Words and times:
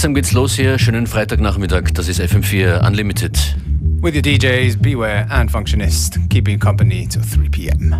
Langsam 0.00 0.14
geht's 0.14 0.32
los 0.32 0.54
hier. 0.54 0.78
Schönen 0.78 1.06
Freitagnachmittag. 1.06 1.92
Das 1.92 2.08
ist 2.08 2.22
FM4 2.22 2.86
Unlimited. 2.86 3.36
With 4.00 4.14
your 4.14 4.22
DJs, 4.22 4.78
Beware 4.78 5.26
and 5.28 5.50
Functionist, 5.50 6.18
keeping 6.30 6.58
company 6.58 7.06
till 7.06 7.20
3 7.20 7.50
p.m. 7.50 7.94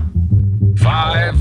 Five, 0.76 1.34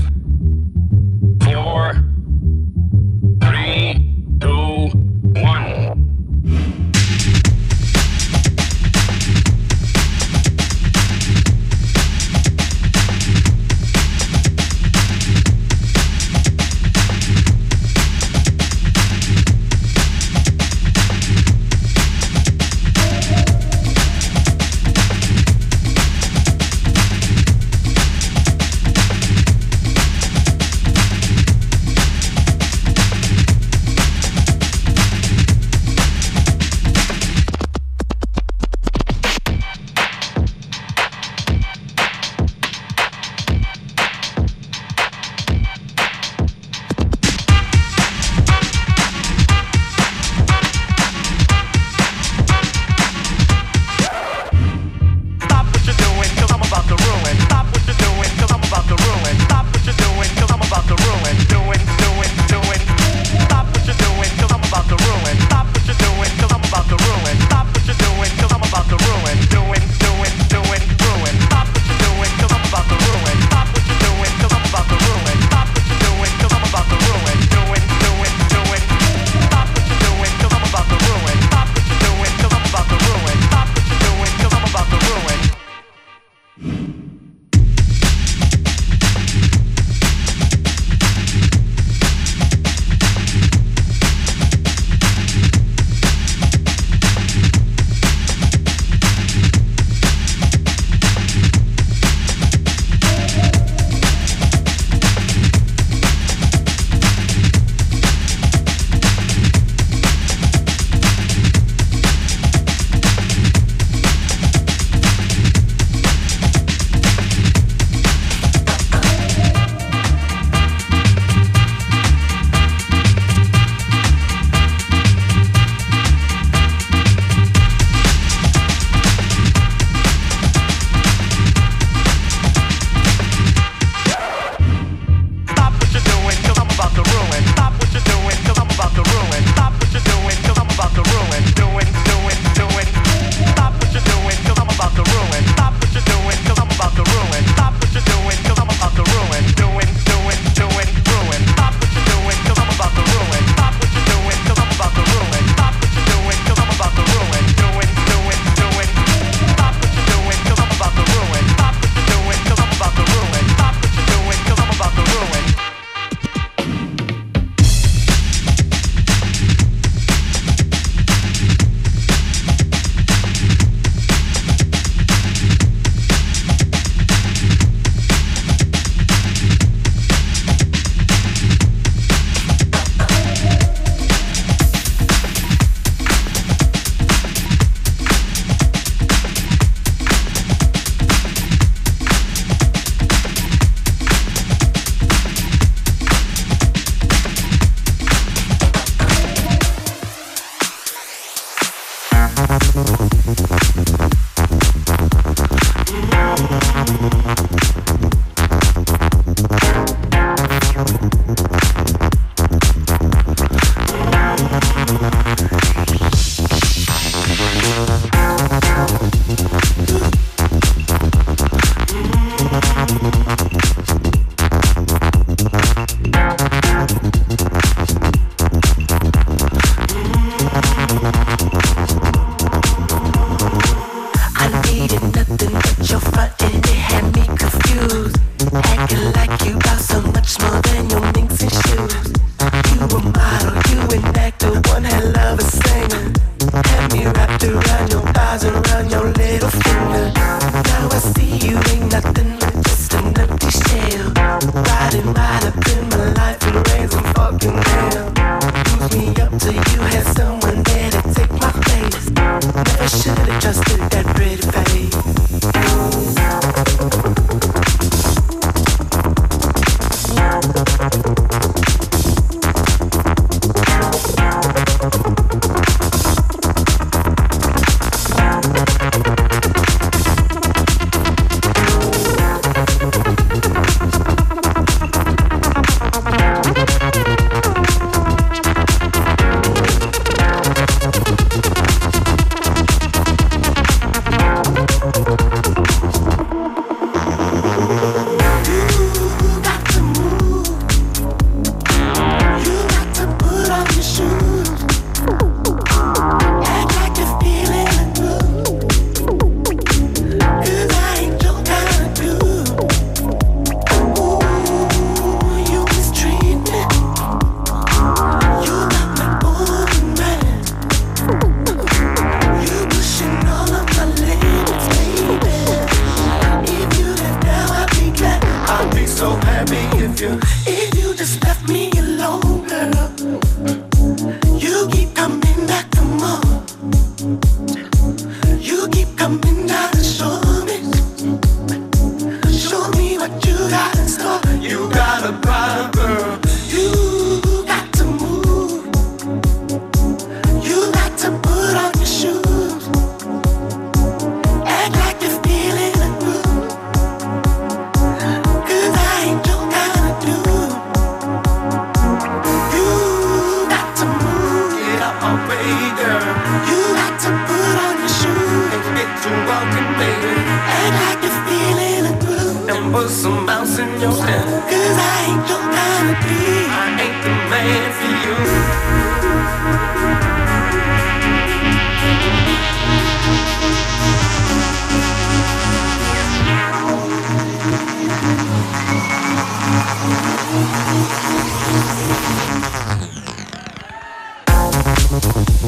Thank 394.92 395.44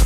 you. 0.00 0.05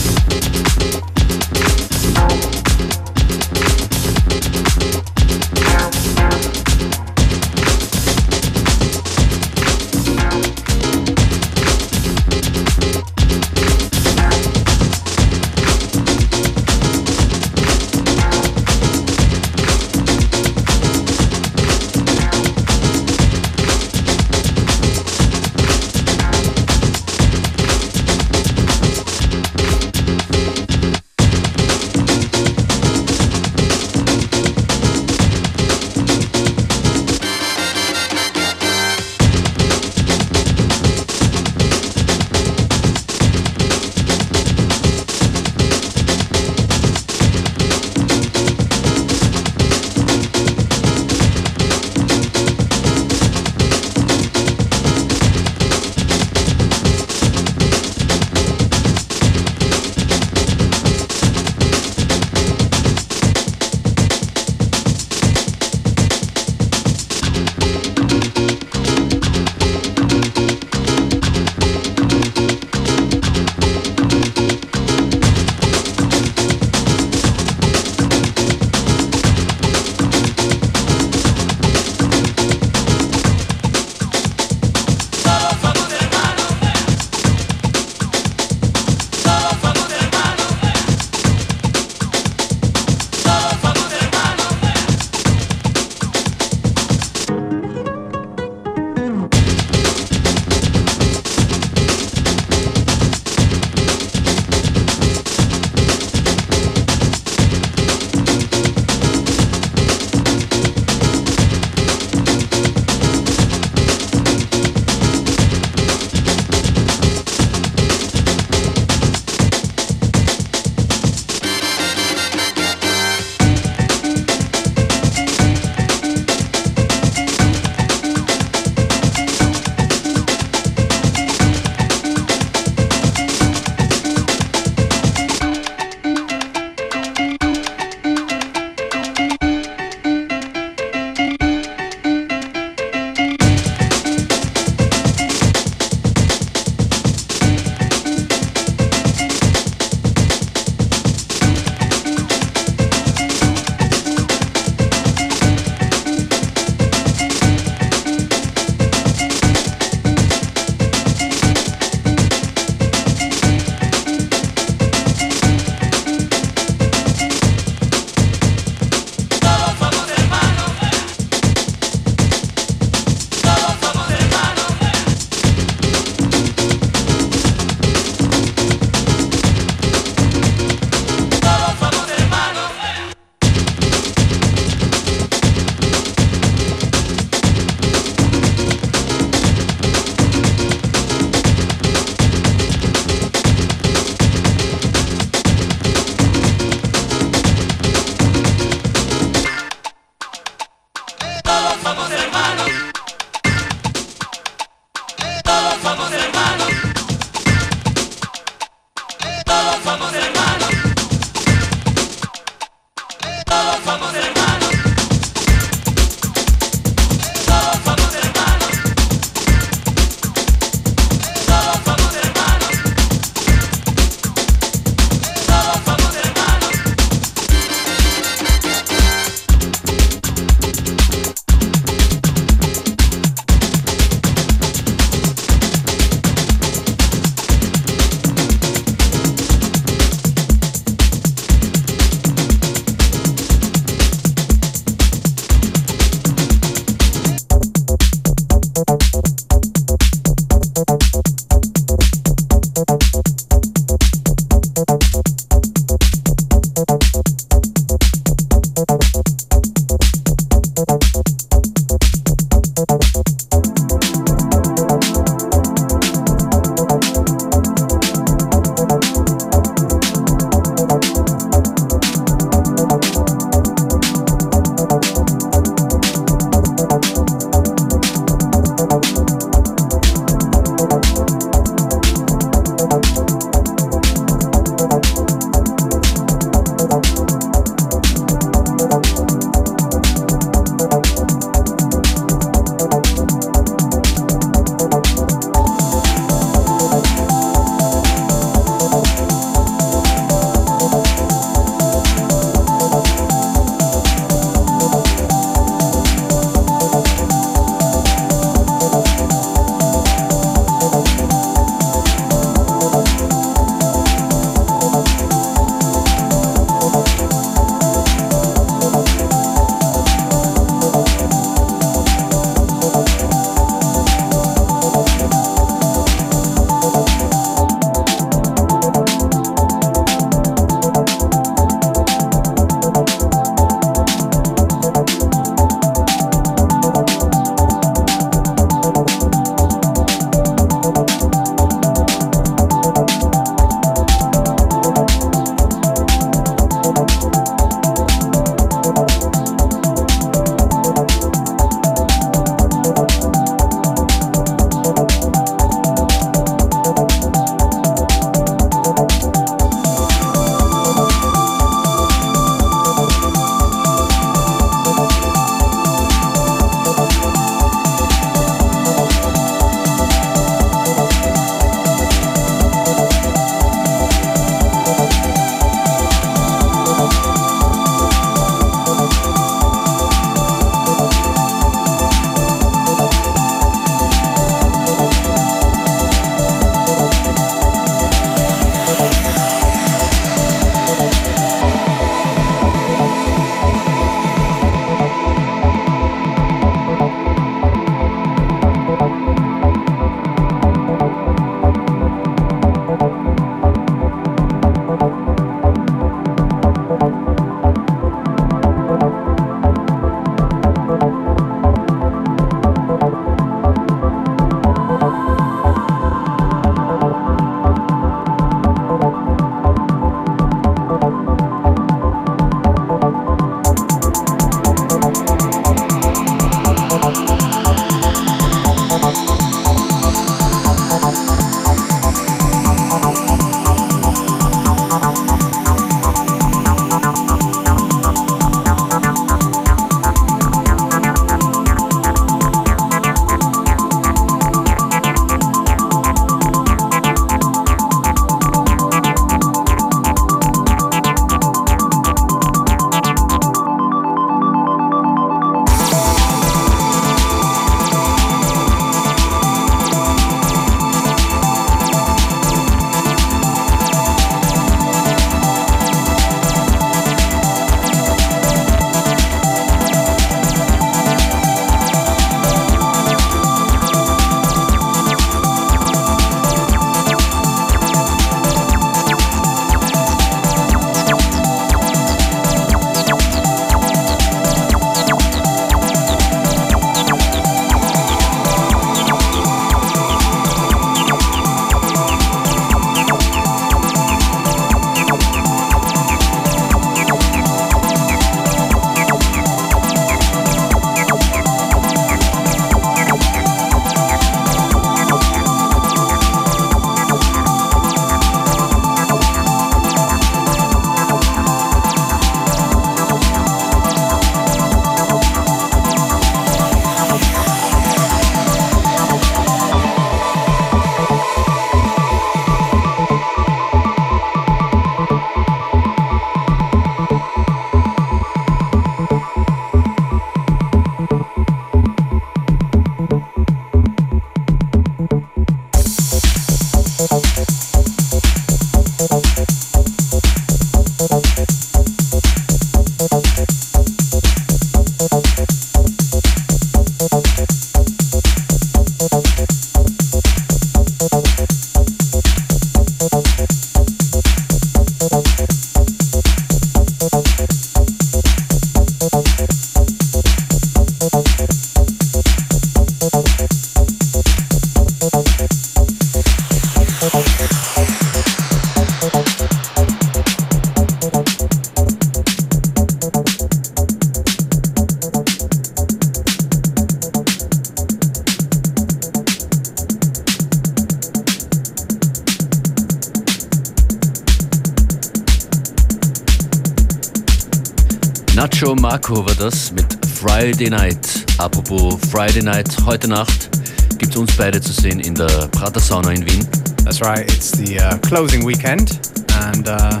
Nacho 588.58 588.74
Marco 588.74 589.16
war 589.16 589.34
das 589.34 589.70
mit 589.70 589.84
Friday 590.18 590.70
Night. 590.70 591.26
Apropos 591.36 591.98
Friday 592.10 592.42
Night, 592.42 592.74
heute 592.86 593.06
Nacht 593.06 593.50
gibt 593.98 594.14
es 594.14 594.16
uns 594.16 594.34
beide 594.34 594.58
zu 594.62 594.72
sehen 594.72 594.98
in 595.00 595.14
der 595.14 595.46
Pratersauna 595.48 596.12
in 596.12 596.26
Wien. 596.26 596.48
That's 596.82 597.02
right, 597.02 597.30
it's 597.30 597.50
the 597.50 597.78
uh, 597.78 597.98
closing 597.98 598.46
weekend, 598.46 598.98
and 599.42 599.68
uh, 599.68 600.00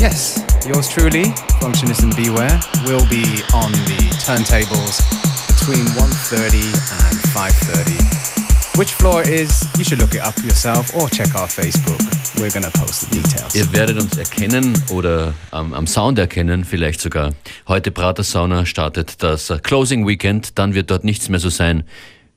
yes, 0.00 0.42
yours 0.66 0.88
truly, 0.88 1.34
Functionist 1.60 2.02
and 2.02 2.16
Beware, 2.16 2.58
will 2.86 3.04
be 3.10 3.42
on 3.52 3.70
the 3.84 4.08
turntables 4.24 5.04
between 5.46 5.84
1.30 6.00 6.64
and 7.04 7.18
5.30. 7.36 8.78
Which 8.78 8.94
floor 8.94 9.20
is, 9.20 9.66
you 9.76 9.84
should 9.84 9.98
look 9.98 10.14
it 10.14 10.22
up 10.22 10.38
yourself 10.38 10.94
or 10.96 11.10
check 11.10 11.34
our 11.34 11.46
Facebook. 11.46 12.05
We're 12.38 12.52
gonna 12.52 12.70
post 12.70 13.10
the 13.10 13.18
details. 13.18 13.54
Ihr 13.54 13.72
werdet 13.72 14.00
uns 14.00 14.16
erkennen 14.18 14.74
oder 14.90 15.32
ähm, 15.52 15.72
am 15.72 15.86
Sound 15.86 16.18
erkennen, 16.18 16.64
vielleicht 16.64 17.00
sogar. 17.00 17.34
Heute 17.66 17.90
Prater 17.90 18.22
Sauna 18.22 18.66
startet 18.66 19.22
das 19.22 19.52
Closing 19.62 20.06
Weekend, 20.06 20.58
dann 20.58 20.74
wird 20.74 20.90
dort 20.90 21.04
nichts 21.04 21.30
mehr 21.30 21.40
so 21.40 21.48
sein, 21.48 21.84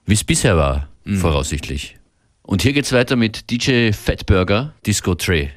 wie 0.06 0.14
es 0.14 0.24
bisher 0.24 0.56
war, 0.56 0.88
voraussichtlich. 1.06 1.98
Und 2.44 2.62
hier 2.62 2.74
geht's 2.74 2.94
weiter 2.94 3.16
mit 3.16 3.52
DJ 3.52 3.92
Fatburger, 3.92 4.74
Disco 4.86 5.16
Tray. 5.16 5.52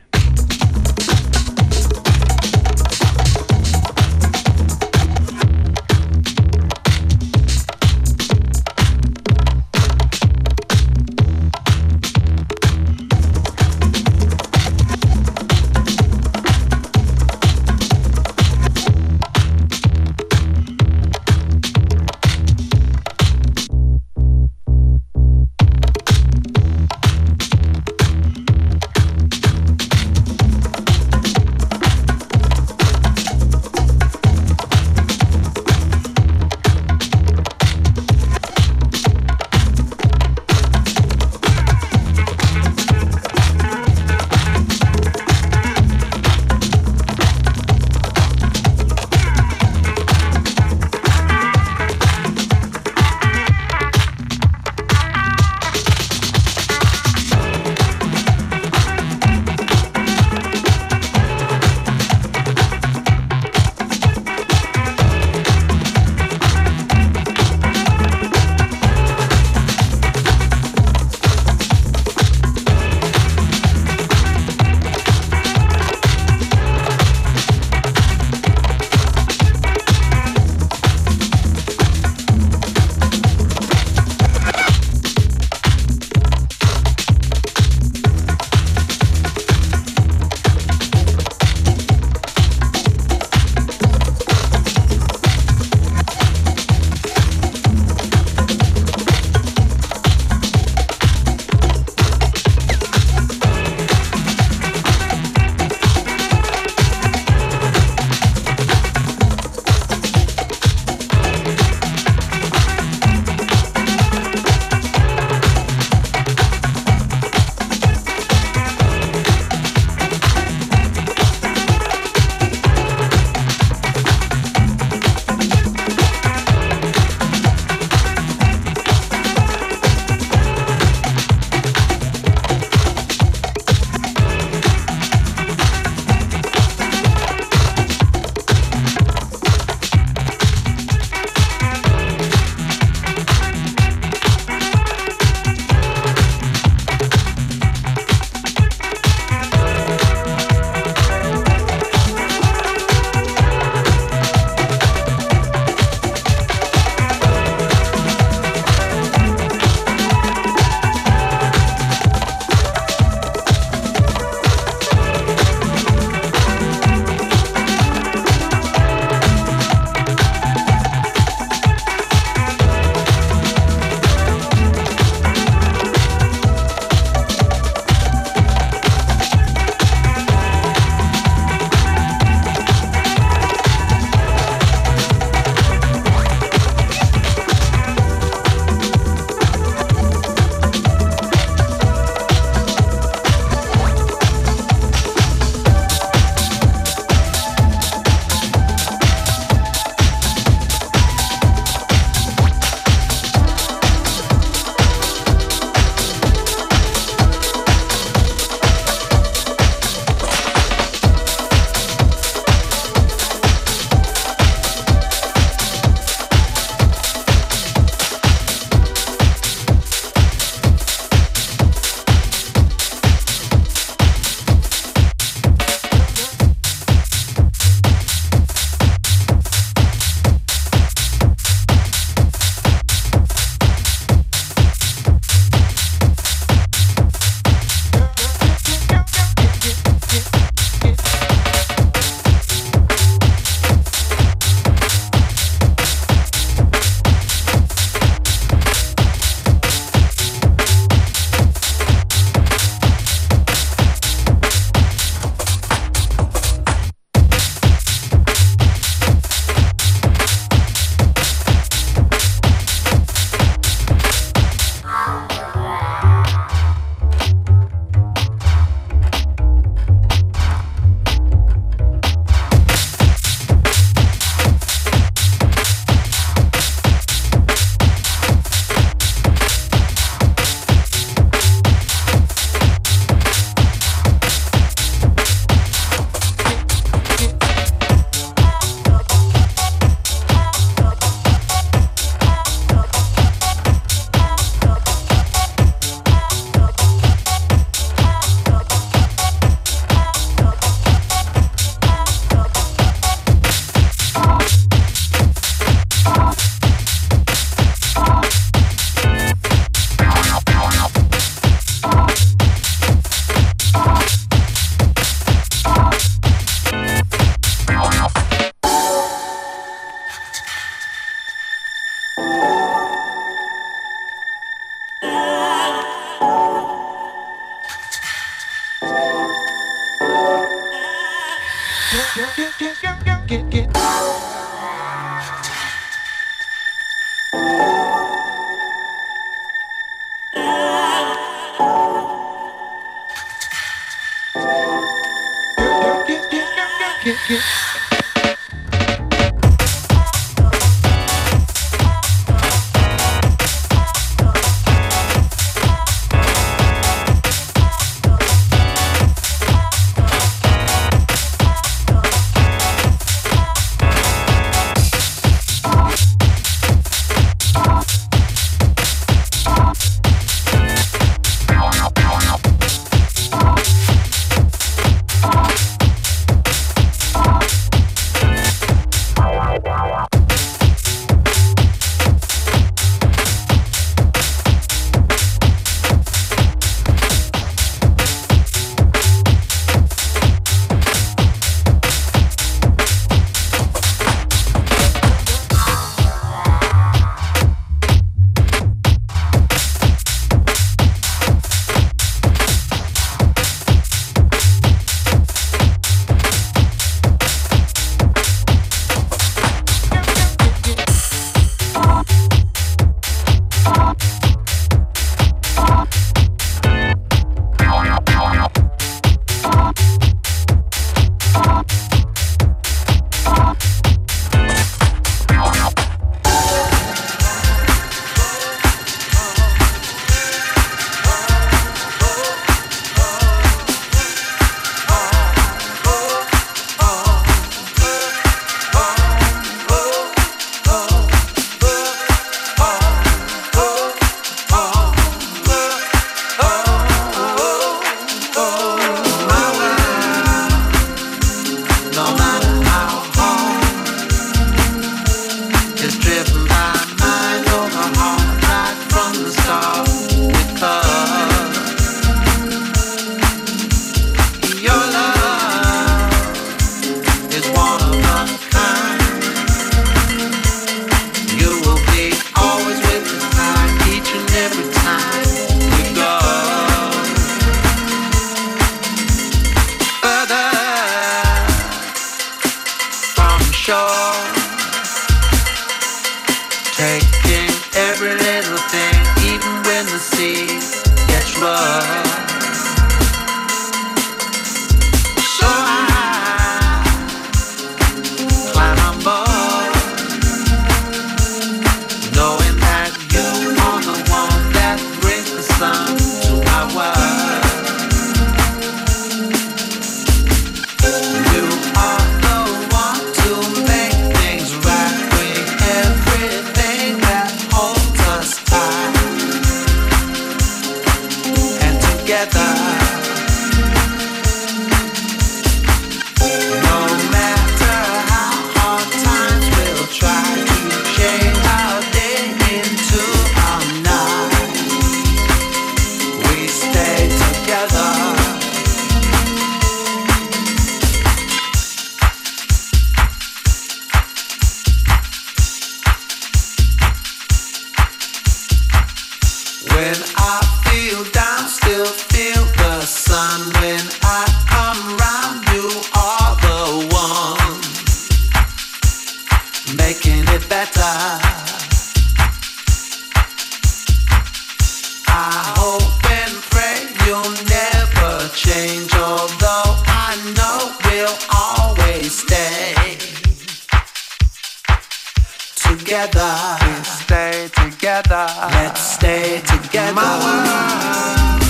together. 575.77 576.35
We 576.61 576.85
stay 576.85 577.49
together. 577.49 578.27
Let's 578.53 578.81
stay 578.81 579.41
together. 579.41 579.95
My 579.95 580.15
world, 580.25 581.43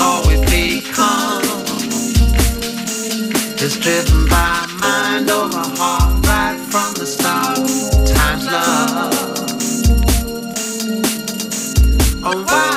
all 0.00 0.22
we 0.28 0.36
become 0.44 1.42
is 3.60 3.76
driven 3.78 4.28
by 4.28 4.66
mind 4.80 5.28
oh, 5.30 5.46
over 5.46 5.66
heart 5.78 6.26
right 6.26 6.58
from 6.70 6.94
the 6.94 7.06
start. 7.06 7.56
Time's 8.06 8.46
love. 8.46 9.14
Oh, 12.22 12.44
wow. 12.48 12.75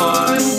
heart 0.00 0.49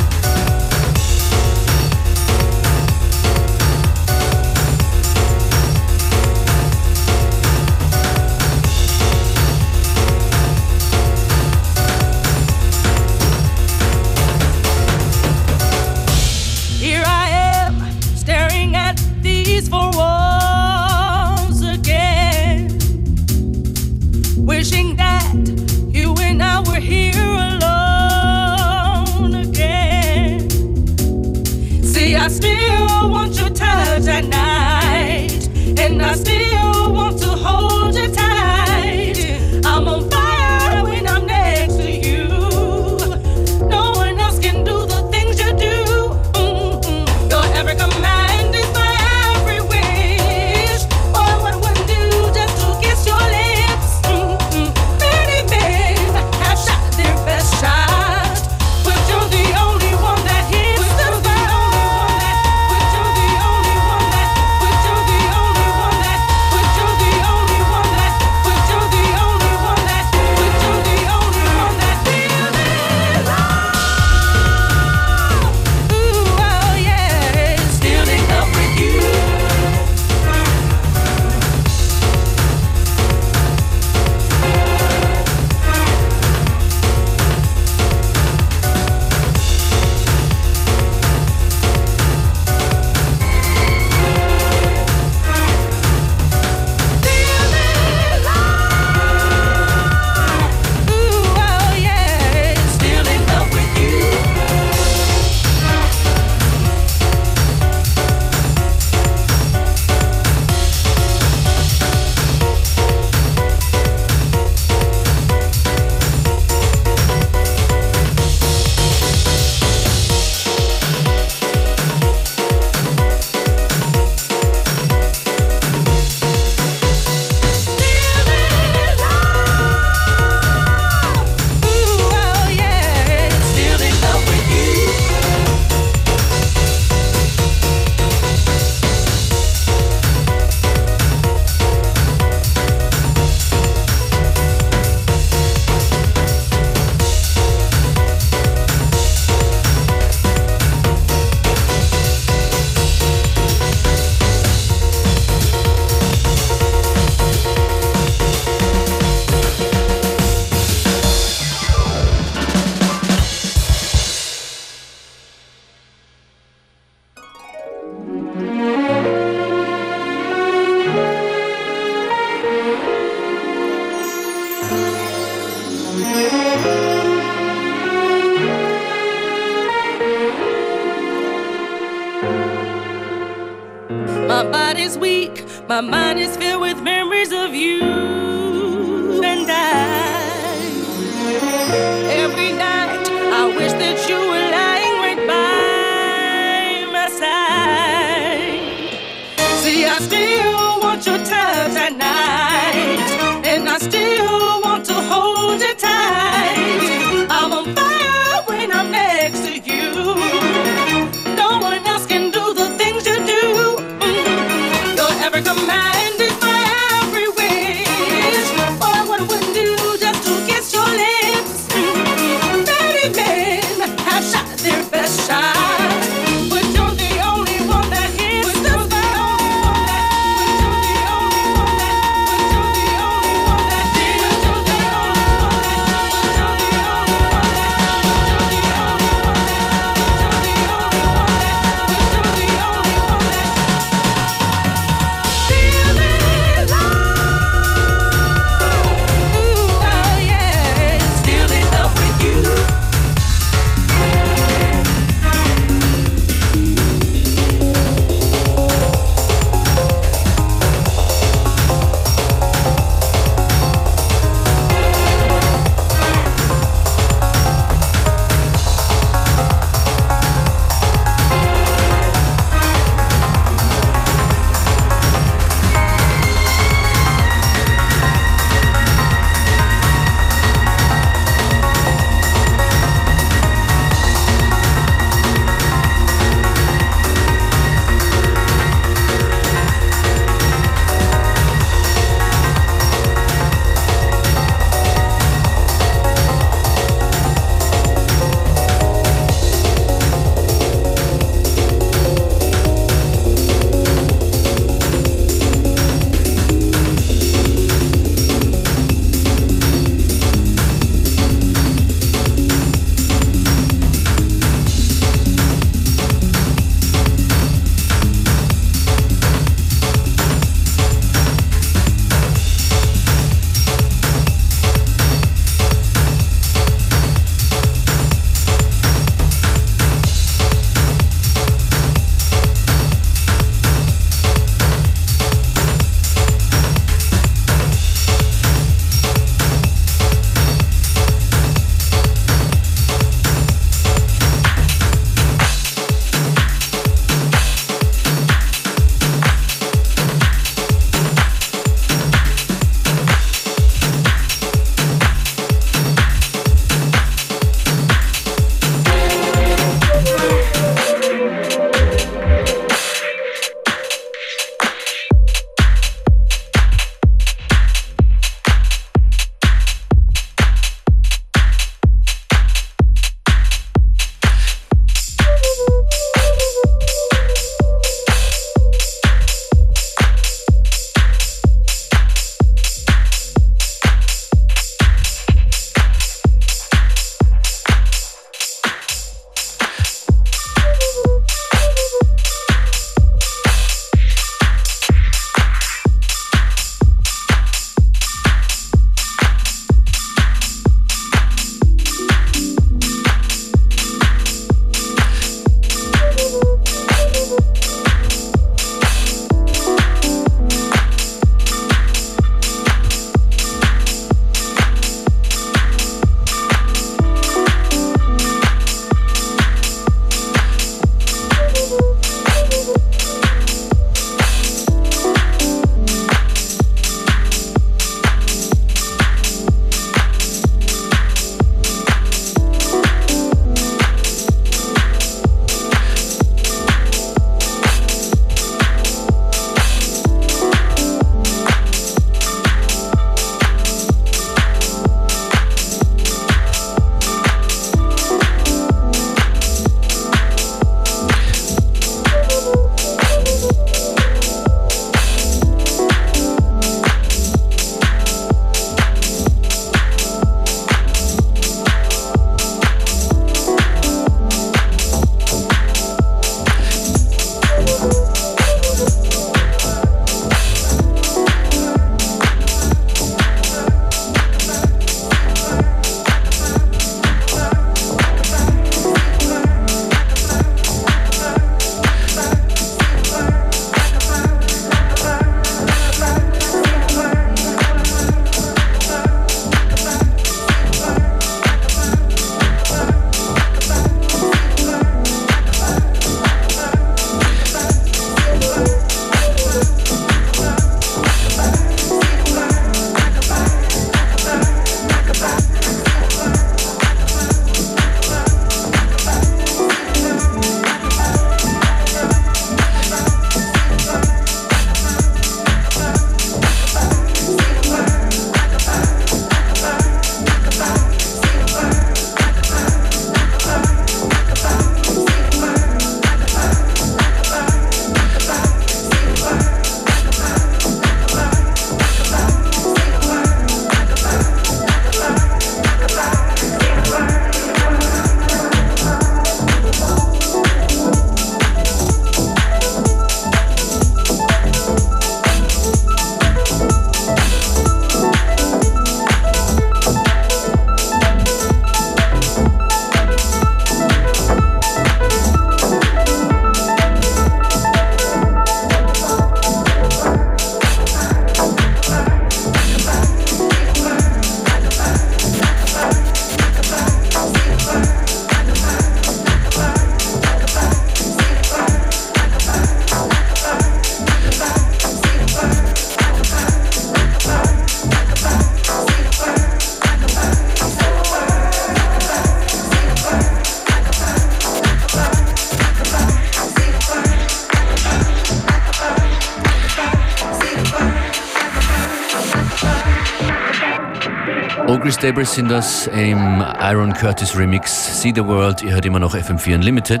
Ogre 594.86 594.92
Stables 594.92 595.34
sind 595.34 595.50
das 595.50 595.88
im 595.88 596.44
Iron 596.60 596.92
Curtis 596.92 597.36
Remix 597.36 598.00
See 598.00 598.12
the 598.14 598.24
World. 598.24 598.62
Ihr 598.62 598.70
hört 598.70 598.86
immer 598.86 599.00
noch 599.00 599.16
FM4 599.16 599.56
Unlimited. 599.56 600.00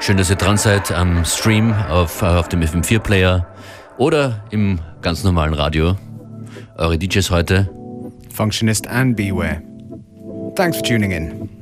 Schön, 0.00 0.18
dass 0.18 0.28
ihr 0.28 0.36
dran 0.36 0.58
seid 0.58 0.92
am 0.92 1.24
Stream 1.24 1.72
auf, 1.72 2.22
auf 2.22 2.46
dem 2.50 2.60
FM4 2.60 2.98
Player 2.98 3.46
oder 3.96 4.44
im 4.50 4.80
ganz 5.00 5.24
normalen 5.24 5.54
Radio. 5.54 5.96
Eure 6.76 6.98
DJs 6.98 7.30
heute. 7.30 7.70
Functionist 8.28 8.86
and 8.86 9.16
Beware. 9.16 9.62
Thanks 10.56 10.76
for 10.76 10.84
tuning 10.84 11.12
in. 11.12 11.57